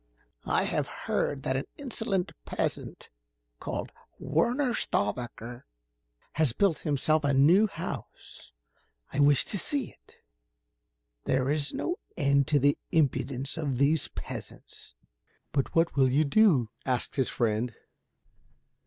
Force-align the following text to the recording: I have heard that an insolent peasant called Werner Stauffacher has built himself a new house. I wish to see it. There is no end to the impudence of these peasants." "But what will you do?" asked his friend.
I 0.47 0.63
have 0.63 0.87
heard 0.87 1.43
that 1.43 1.55
an 1.55 1.65
insolent 1.77 2.31
peasant 2.43 3.11
called 3.59 3.91
Werner 4.17 4.73
Stauffacher 4.73 5.63
has 6.33 6.53
built 6.53 6.79
himself 6.79 7.23
a 7.23 7.35
new 7.35 7.67
house. 7.67 8.51
I 9.13 9.19
wish 9.19 9.45
to 9.45 9.59
see 9.59 9.91
it. 9.91 10.17
There 11.25 11.51
is 11.51 11.71
no 11.71 11.99
end 12.17 12.47
to 12.47 12.57
the 12.57 12.79
impudence 12.91 13.57
of 13.57 13.77
these 13.77 14.07
peasants." 14.07 14.95
"But 15.51 15.75
what 15.75 15.95
will 15.95 16.09
you 16.09 16.25
do?" 16.25 16.71
asked 16.83 17.15
his 17.17 17.29
friend. 17.29 17.75